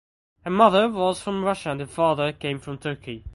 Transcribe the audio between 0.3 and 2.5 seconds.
Her mother was from Russia and her father